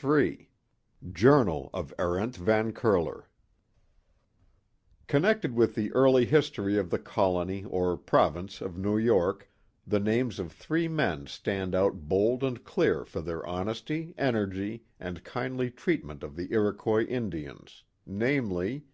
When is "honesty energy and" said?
13.44-15.24